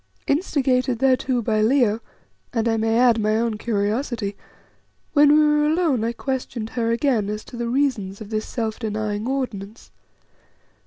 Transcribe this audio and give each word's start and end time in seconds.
Instigated 0.25 0.97
thereto 0.97 1.43
by 1.43 1.61
Leo, 1.61 1.99
and 2.53 2.67
I 2.67 2.75
may 2.75 2.97
add 2.97 3.19
my 3.19 3.37
own 3.37 3.59
curiosity, 3.59 4.35
when 5.13 5.31
we 5.31 5.45
were 5.47 5.63
alone 5.67 6.03
I 6.03 6.11
questioned 6.11 6.71
her 6.71 6.89
again 6.91 7.29
as 7.29 7.43
to 7.43 7.55
the 7.55 7.69
reasons 7.69 8.19
of 8.19 8.31
this 8.31 8.47
self 8.47 8.79
denying 8.79 9.27
ordinance. 9.27 9.91